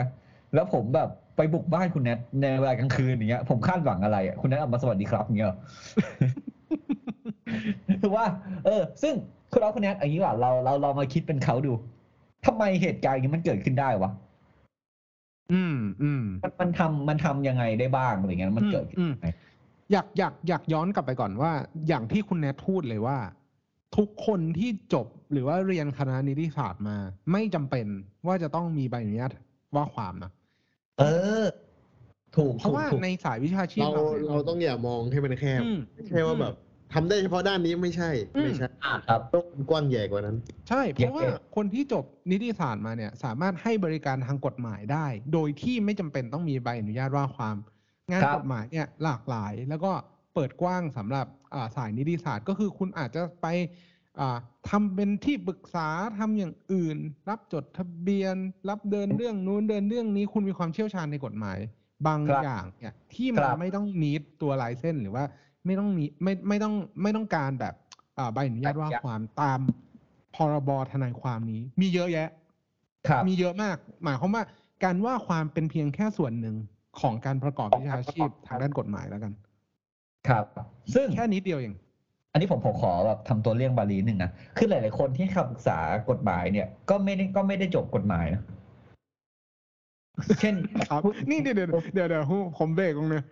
[0.53, 5.57] แล้วผมแบบไปบุกบ้านคุณแนทในเวลากลางคืนอย่างเงี้ย ผมคาดหวังอะไรอะคุณแนทออกมาสวัสดีครับอย่างเงี้ยเหรอ
[8.01, 8.25] คือว่า
[8.65, 9.13] เออ ซึ่ง
[9.51, 11.73] คุณเอาคุณแนทอย่างนี้ว่าเราเราเรามาคิดเป็นเขาดู
[12.45, 14.11] ทำไมเหตุการณ์อย่างนี้มันเกิดขึ้นได้วะ
[15.53, 19.27] อืมอืมมันมันทำมันทำยังไงได้บ้างอะไรเงี้ยมันเกิดขึ้นอืมยังไง
[19.91, 21.51] อยากอยากอยากย้อนกลับไปก่อนว่า
[21.87, 23.17] อย่างที่คุณแนทพูดเลยว่า
[23.97, 26.97] ทุกคนที่จบ หรือว่าเรียนคณะนิติศาสตร์มา
[27.31, 27.87] ไม่จำเป็น
[28.27, 29.31] ว่าจะต้องมีใบอนุญาต
[29.75, 30.31] ว่าความนะ
[30.99, 31.03] เอ
[31.43, 31.45] อ
[32.35, 36.53] ถูกเพราะว่าถูกในสายวิชาชีพเราเนี่ยเราต้องอย่ามองให้มันแคบอืมไม่ใช่ว่าแบบ
[36.93, 40.37] ทำได้เฉพาะด้านนี้ไม่ใช่อืมไม่ใช่อ่าครับต้องกว้างใหญ่กว่านั้น
[40.69, 47.55] ใช่ เพราะว่าเก็บคนที่จบนิติศาสตร์มาเนี่ย สามารถให้บริการทางกฎหมายได้ โดยที่ไม่จำเป็นต้องมีใบอนุญาตว่าความ
[48.11, 49.91] งานครับกฎหมายเนี่ยหลากหลายแล้วก็
[50.33, 53.92] เปิดกว้างสำหรับอ่าสายนิติศาสตร์ก็คือคุณอาจจะไปอ่า
[54.69, 56.97] ทำเป็นที่ปรึกษาทำอย่างอื่น
[57.29, 58.35] รับจดทะเบียน
[58.69, 61.57] รับเดินเรื่องนู้นเดินเรื่องนี้คุณมีความเชี่ยวชาญในกฎหมาย
[62.07, 65.23] บางครับอย่างเนี่ยที่มันครับไม่ต้องนิดตัวลายเส้นหรือว่า
[65.65, 67.73] ไม่ต้องมีไม่ไม่ต้องไม่ต้องการแบบ
[68.19, 69.59] อ่าใบอนุญาตว่าความตาม
[70.35, 72.29] พรบทนายความนี้ มีเยอะแยะ
[73.07, 74.43] ครับมีเยอะมาก หมายความว่า
[74.83, 76.55] การว่าความเป็นเพียงแค่ส่วนหนึ่ง
[76.99, 79.33] ของการประกอบวิชาชีพทางด้านกฎหมายแล้วกัน
[80.27, 80.45] ครับ
[80.93, 81.73] ซึ่งแค่นิดเดียวเอง
[82.33, 85.77] อันนี้ผมผมขอแบบทำตัวเลี่ยงบาลีหนึ่งนะคือหลาย ๆ คนที่ให้คำปรึกษา
[86.09, 88.41] กฎหมายเนี่ย ก็ไม่ได้ก็ไม่ได้จบกฎหมายนะ
[90.39, 90.55] เช่น
[90.89, 92.23] ครับนี่เดี๋ยวเดี๋ยวเดี๋ยวเดี๋ยว
[92.57, 93.23] ผมเบรกตรงเนี้ย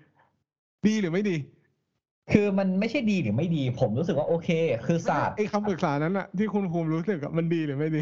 [0.88, 1.36] ดีหรือไม่ดี
[2.34, 4.50] คือมันไม่ใช่ดีหรือไม่ดี ผมรู้สึกว่าโอเค
[4.86, 8.02] คือศาสตร์ไอ้คำปรึกษานั้นอะที่คุณภูมิรู้สึกอะมันดีหรือไม่ดี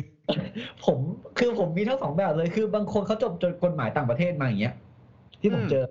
[0.85, 0.97] ผม
[1.38, 4.75] คือผมมีทั้งสองแบบเลยคือบางคนเขาจบจนกฎหมายต่างประเทศมาอย่างเงี้ย
[5.41, 5.83] ที่ผมอืมเจอ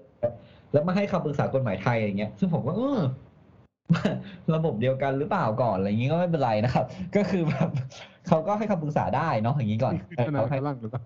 [0.73, 3.01] แล้วมาให้คำปรึกษากฎหมายไทยอย่างเงี้ย ซึ่งผมก็เออ
[4.55, 6.85] ระบบเดียวกันหรือเปล่าก่อนอะไรอย่างงี้ก็ไม่เป็นไรนะครับ
[7.17, 7.71] ก็คือแบบ
[8.29, 11.03] เขาก็ให้คำปรึกษาได้เนาะอย่างนี้ก่อนนี่คือเออทนายเขาให้ฝรั่งหรือเปล่า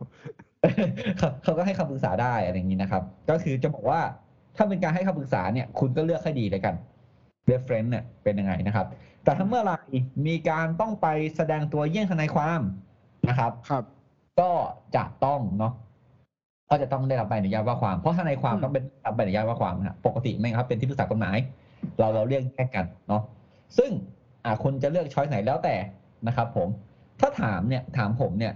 [1.18, 4.00] เขาเขาก็ให้คำปรึกษาได้อะไรอย่างนี้นะครับ ก็คือจะบอกว่า
[4.56, 6.74] ถ้าเป็นการให้คำปรึกษาเนี่ย คุณก็เลือกให้ดีเลยกัน
[7.50, 8.86] reference เนี่ยเป็นยังไงนะครับ
[9.24, 9.78] แต่ถ้าเมื่อไหร่
[10.26, 12.60] มีการต้องไปแสดงตัวเยี่ยงทนายความ
[13.28, 13.84] นะครับครับ
[14.40, 14.50] ก็
[14.96, 15.72] จะต้องเนาะ
[16.70, 21.36] ก็จะต้องได้รับใบอนุญาตว่าความ เพราะทนายความอืมต้องเป็นรับใบอนุญาตว่าความนะฮะปกติไม่ครับเป็นที่ปรึกษากฎหมาย
[21.98, 23.22] เราเราเรียกแยกกันเนาะ
[23.78, 23.90] ซึ่ง
[24.44, 25.74] อ่าคุณจะเลือกช้อยไหนแล้วแต่
[26.26, 26.68] นะครับ ผม
[27.20, 28.54] ถ้าถามเนี่ยถามผมเนี่ย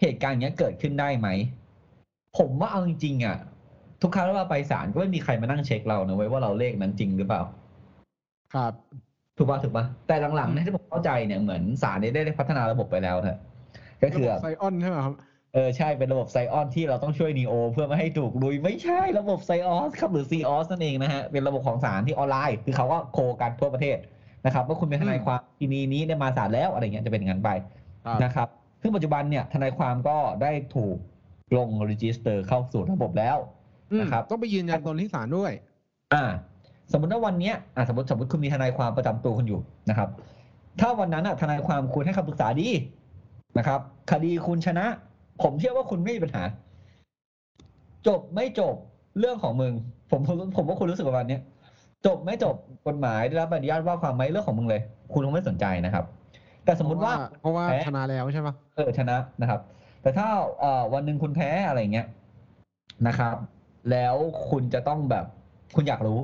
[0.00, 1.28] เหตุการณ์เนี้ยเกิดขึ้นได้ไหม
[2.38, 3.36] ผมว่าเอาจริงๆอะ
[4.02, 7.42] ทุกครั้งที่เราไปศาลก็ไม่มีใครมานั่งเช็คเรานะเว้ยว่าเราเลขนั้นจริงหรือเปล่า
[8.54, 8.72] ครับ
[9.36, 13.38] ถูกป่ะถูกป่ะแต่หลังๆเนี่ยที่ผมเข้าใจเนี่ยเหมือนศาลเนี่ยได้พัฒนาระบบไปแล้วนะ
[14.02, 15.14] ก็คือระบบไซออนใช่ไหมครับ
[15.54, 23.96] เออใช่เป็นระบบไซออนที่เราต้องช่วยนีโอเพื่อไม่ให้ถูกลุยไม่ใช่ระบบไซออสครับหรือซีออสนั่นเองนะฮะเป็นระบบของศาลที่ออนไลน์ คือเขาก็โคกันทั่วประเทศ
[24.44, 27.50] นะครับว่าคุณเป็นทนายความทีนี้นี้ได้มาศาลแล้วอะไรเงี้ยจะเป็นอย่างนั้นไป
[28.06, 28.48] ครับนะครับ
[28.82, 30.96] ซึ่งปัจจุบันเนี่ยทนายความก็ได้ถูก
[31.56, 33.36] ลง register เข้าสู่ระบบแล้ว
[33.92, 35.52] อืมนะครับต้องไปยืนยันตนที่ศาลด้วย
[36.14, 36.24] อ่า
[36.92, 40.08] สมมติว่าวันเนี้ยอ่าสมมติสมมติคุณมีทนายความประจำตัวคุณอยู่นะครับ
[40.80, 42.68] ถ้าวันนั้นอะทนายความคุณให้คำปรึกษาดี
[43.58, 43.80] นะครับ
[44.12, 44.86] คดีคุณชนะ
[45.42, 46.42] ผมเชื่อว่าคุณไม่มีปัญหา
[48.06, 48.74] จบไม่จบ
[49.18, 49.72] เรื่องของมึง
[50.10, 51.42] ผมผมผมว่าคุณรู้สึกประมาณเนี้ย
[52.06, 52.54] จบไม่จบ
[52.86, 56.04] กฎหมายได้รับอนุญาตว่าความไหมเรื่องของมึงเลย คุณคงไม่สนใจนะครับ
[56.64, 59.60] แต่สมมุติว่าเพราะว่าแพ้ชนะแล้วใช่ปะเออชนะนะครับ
[60.02, 60.28] แต่ถ้า
[60.60, 62.06] เอ่อวันหนึ่งคุณแพ้อะไรเงี้ย
[63.06, 63.36] นะครับ
[63.90, 64.14] แล้ว
[64.50, 65.24] คุณจะต้องแบบ
[65.76, 66.18] คุณอยากรู้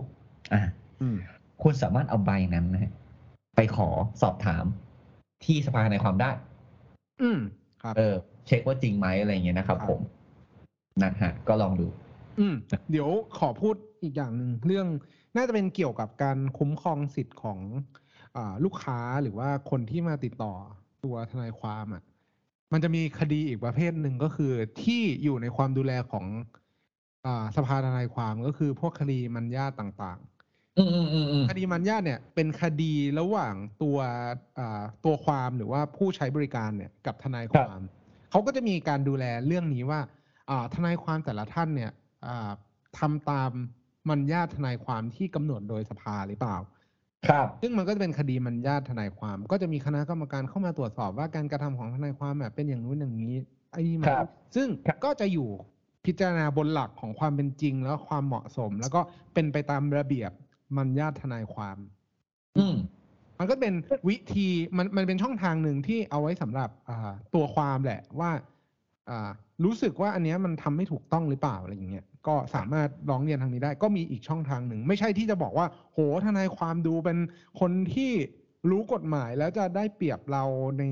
[0.53, 0.61] อ่า
[1.03, 1.17] อืม
[1.63, 2.93] คุณสามารถเอาใบนั้นนะฮะ
[3.57, 3.89] ไปขอ
[4.23, 4.65] สอบถาม
[5.45, 6.31] ที่สภาในความได้
[7.23, 7.39] อืม
[7.83, 10.01] ครับ เออ เช็คว่าจริงไหมอะไรเงี้ยนะครับครับ ผม
[11.03, 11.87] นะฮะก็ลองดู
[12.39, 12.55] อืม
[12.91, 14.87] เดี๋ยวขอพูดอีกอย่างหนึ่งเรื่อง
[15.37, 17.59] น่าจะเป็นเกี่ยวกับการคุ้มครองสิทธิ์ของ
[18.37, 20.55] อาลูกค้าหรือว่าคนที่มาติดต่อ
[21.05, 22.03] ตัวทนายความอะ
[22.73, 24.53] มันจะมีคดีอีกประเภทหนึ่งก็คือ
[24.83, 26.27] ที่อยู่ในความดูแลของ
[27.27, 30.21] อาสภาทนายความก็คือพวกคดีมัญญาตต่าง
[30.79, 33.99] อืมอืมอืมอืมๆคดีมัญญาตเนี่ยเป็นคดีระหว่างตัว
[34.59, 37.81] อ่าตัวความหรือว่าผู้ใช้บริการเนี่ยกับทนายความ
[38.35, 40.01] เขาก็จะมีการดูแลเรื่องนี้ว่า
[40.51, 41.91] อ่าทนายความแต่ละท่านเนี่ย
[42.27, 42.51] อ่า
[42.99, 43.51] ทำตาม
[44.09, 46.57] มัญญาตทนายความที่กำหนดโดยสภาหรือเปล่า
[47.29, 53.37] ครับ ซึ่งมันก็จะเป็นคดีมัญญาตทนายความ ก็จะมีคณะกรรมการเข้ามาตรวจสอบว่าการกระทำของทนายความแบบเป็นอย่างนู้นอย่างนี้
[53.73, 55.49] ไอ้นี่มันครับซึ่งครับก็จะอยู่
[56.05, 59.01] พิจารณาบนหลักของความเป็นจริงแล้วความเหมาะสม แล้วก็
[59.35, 60.31] เป็นไปตามระเบียบ
[60.77, 61.79] มัญญาตทนายความ
[62.59, 62.75] อืม
[63.39, 63.73] มันก็เป็น
[64.09, 68.31] วิธีมันมันเป็นช่องทางหนึ่งที่เอาไว้สำหรับอ่าตัวความแหละว่า
[69.11, 69.31] อ่า
[69.65, 77.19] รู้สึกว่าอันเนี้ยมันทำไม่ถูกต้องหรือเปล่าอะไรอย่างเงี้ยก็สามารถร้องเรียนทางนี้ได้ ก็มีอีกช่องทางหนึ่ง ไม่ใช่ที่จะบอกว่า โหทนายความดูเป็น
[77.61, 78.13] คนที่
[78.71, 80.45] รู้กฎหมายแล้วจะได้เปรียบเรา
[80.79, 80.85] ใน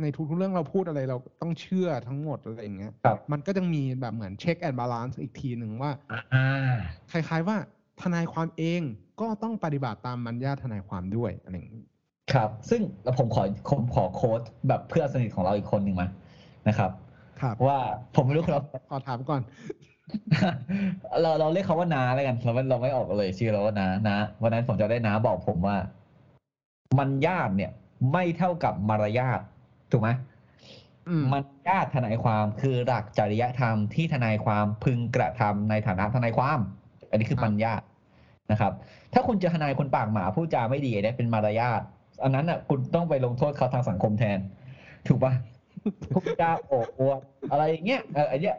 [0.00, 5.92] ในทุกๆเรื่องเราพูดอะไรเราต้องเชื่อทั้งหมดอะไรอย่างเงี้ยครับมันก็จะมีแบบเหมือน check and balance อีกทีหนึ่งว่า
[6.34, 6.76] อ่า
[7.10, 7.56] คล้ายๆว่า
[8.00, 8.82] ทนายความเอง
[9.20, 11.84] ก็ต้องปฏิบัติตามมัญญาทนายความด้วยอะไรอย่างนี้
[12.32, 12.80] ครับ ซึ่ง
[13.18, 16.08] ผมขอผมขอโค้ดแบบเพื่อนสนิทของเราอีกคนหนึ่งมา
[16.68, 16.90] นะครับ
[17.40, 17.78] ครับว่า
[18.14, 19.40] ผมไม่รู้ครับขอถามก่อน
[21.20, 25.76] เราเราเรียกเขาว่านาแล้วกันเราไม่เราไม่ออกเลยชื่อเราว่านานาวันนั้นผมจะได้นาบอกผมว่า
[26.98, 27.70] มันญาติเนี่ย
[28.12, 29.40] ไม่เท่ากับมารยาท
[29.90, 30.08] ถูกไหม
[31.08, 36.60] อืมมันญาติทนายความคือหลักจริยธรรมที่ทนายความพึงกระทำในฐานะทนายความ
[37.10, 37.80] อันนี้คือครับมัญญาต
[38.52, 38.72] นะครับ
[39.14, 41.80] ถ้าคุณเจอทนายคนปากหมาพูดจาไม่ดีเนี่ยเป็นมารยาท
[42.22, 44.38] อันนั้นอะคุณต้องไปลงโทษเขาทางสังคมแทน
[45.06, 45.32] ถูกปะ
[46.12, 48.56] พูดจาโอ้อวดอะไรอย่างเงี้ยเอออันเนี้ย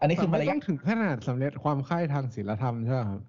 [0.00, 3.20] อันนี้คือแต่มารไม่ยาต้ทองถึงขนาดสำเร็จความใคร่ทางศีลธรรมใช่ไหมครับ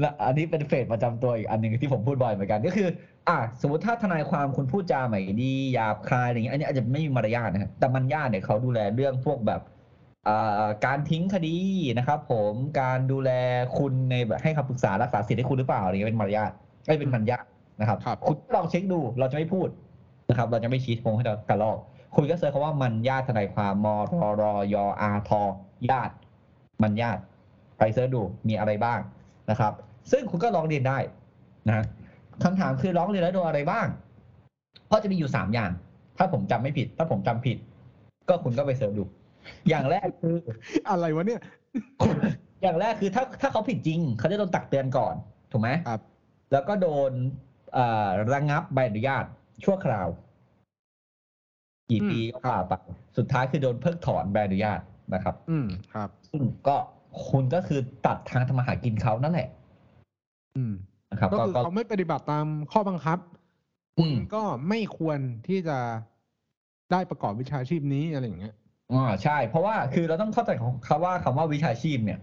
[0.00, 2.88] และอันนี้เป็นเฟสประจำตัวอีกอันหนึ่งที่ผมพูดบ่อยเหมือนกันก็คือ
[3.28, 9.78] อะสมมติถ้าทนายความคุณพูดจาไม่ดีหยาบคายอะไรอย่างเงี้ยอันนี้อาจจะไม่มีมารยาทนะครับแต่มันญาติเนี่ยเขาดูแลเรื่องพวกแบบอ่า
[10.86, 11.56] การทิ้งคดี
[11.98, 13.30] นะครับผมการดูแล
[13.78, 16.52] คุณในแบบให้คำปรึกษารักษาสิทธิ์ให้คุณหรือเปล่าอะไรเงี้ยเป็นมารยาท
[16.86, 17.44] ไอ้ยเป็นมรรยาท
[17.80, 19.68] นะครับครับ คุณลองเช็คดูเราจะไม่พูด
[20.28, 21.78] นะครับ เราจะไม่ชี้โพงให้เรากระลอก
[22.16, 24.42] คุณก็ search คำว่ามันญาติทนายความมทร
[24.74, 25.30] ยอาท
[25.90, 26.14] ญาติ
[26.82, 27.20] มันญาติ
[27.78, 28.98] ไป search ดูมีอะไรบ้าง
[29.50, 29.72] นะครับ
[30.12, 30.98] ซึ่งคุณก็ร้องเรียนได้
[31.68, 31.84] นะ
[32.42, 33.86] คำถามคือร้องเรียนแล้วโดนอะไรบ้าง
[34.86, 35.70] เพราะจะมีอยู่สามอย่าง
[36.18, 37.56] ถ้าผมจำไม่ผิด ถ้าผมจำผิด
[38.28, 39.04] ก็คุณก็ไปเสิร์ชดู
[39.68, 40.36] อย่างแรกคือ
[40.90, 41.40] อะไรวะเนี่ย
[42.62, 45.14] อย่างแรกคือถ้าถ้าเขาผิดจริง เขาจะโดนตักเตือนก่อน
[45.52, 46.00] ถูกไหมครับ
[46.52, 47.12] แล้วก็โดน
[47.74, 49.24] เอ่อระงับใบอนุญาต
[49.64, 50.08] ชั่วคราว
[51.90, 52.74] กี่ปีอืมก็ว่าไป
[53.16, 54.80] สุดท้ายคือโดนเพิกถอนใบอนุญาต
[55.14, 56.76] นะครับ อืมครับซึ่งก็
[57.28, 59.48] คุณก็คือตัดทางทำมาหากินเขานั่นแหละ
[60.56, 60.72] อืม
[61.10, 63.18] นะครับ ก็ก็คือก็เขาไม่ปฏิบัติตามข้อบังคับ
[63.98, 65.78] อืมก็ไม่ควรที่จะ
[66.92, 68.54] ได้ประกอบวิชาชีพนี้อะไรอย่างเงี้ย
[68.92, 72.18] อ๋อใช่ เพราะว่าคือเราต้องเข้าใจของคำว่าคำว่าวิชาชีพเนี่ย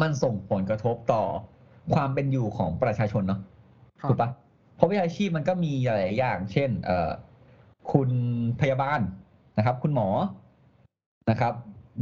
[0.00, 1.22] มันส่งผลกระทบต่อ
[1.94, 3.40] ความเป็นอยู่ของประชาชนเนาะ
[4.00, 4.30] ครับถูกปะ
[4.76, 7.10] เพราะวิชาชีพมันก็มีหลายๆอย่าง เช่น เอ่อ
[7.92, 8.10] คุณ
[8.60, 9.00] พยาบาล
[9.58, 10.08] นะครับ คุณหมอ
[11.30, 11.52] นะครับ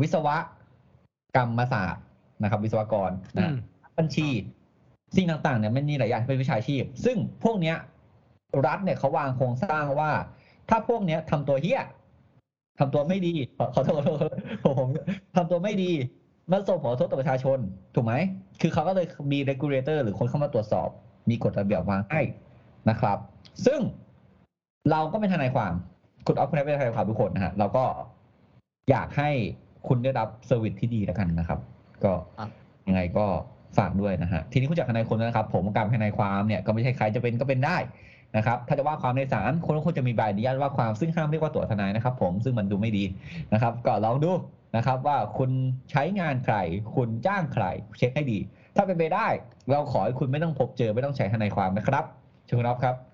[0.01, 0.37] วิศวะ
[1.37, 2.05] กรรมศาสตร์
[2.43, 3.57] นะครับ วิศวกรอืนะม
[3.99, 4.29] บัญชี
[5.17, 7.77] สิ่งต่างๆเนี่ยมันมีหลายอย่างที่เป็นวิชาชีพ ซึ่งพวกเนี้ย
[8.67, 10.11] รัฐเนี่ยเขาวางโครงสร้างว่า
[10.69, 11.83] ถ้าพวกเนี้ยทำตัวเฮี้ย
[12.79, 14.33] ทำตัวไม่ดีขอขอโทษขอโทษ
[14.67, 14.89] ผม
[15.37, 15.91] ทำตัวไม่ดี
[16.53, 17.59] มันส่งผลกระทบต่อประชาชน
[17.95, 18.15] ถูกไหม
[18.61, 20.89] คือเขาก็เลยมี regulator หรือคนเข้ามาตรวจสอบ
[21.31, 22.21] มีกฎระเบียบวางให้
[22.91, 23.19] นะครับ
[23.67, 23.81] ซึ่ง
[24.91, 25.73] เราก็เป็นทนายความ
[26.27, 27.85] คุณออฟคุณได้เป็นทนายความทุกคนนะฮะ เราก็
[28.91, 29.31] อยากให้
[29.89, 31.59] คุณได้รับ service ที่ดีแล้วกันนะครับ
[32.05, 32.49] ก็ครับ
[32.89, 33.27] ยังไงก็
[33.79, 37.77] ฝากด้วยนะฮะ ทีนี้คุณจ้างทนายคนนะครับ ผมการเป็นทนายความเนี่ยก็ไม่ใช่ใครจะเป็นก็เป็นได้
[38.37, 43.05] นะครับถ้าจะว่าความในศาลคนก็ควรจะมีใบอนุญาตว่าความซึ่งห้ามเรียกว่าตั๋วทนายนะครับ ผมซึ่งมันดูไม่ดี
[43.53, 44.33] นะครับ ก็ลองดู
[44.77, 45.51] นะครับว่าคุณ
[45.91, 46.57] ใช้งานใคร
[46.95, 47.65] คุณจ้างใคร
[47.99, 48.39] เช็คให้ดี
[48.77, 49.27] ถ้าเป็นไปได้
[49.71, 52.05] เราขอให้คุณไม่ต้องพบเจอไม่ต้องใช้ทนายความนะครับ
[52.47, 52.95] เชิญคุณอ๊อฟครับ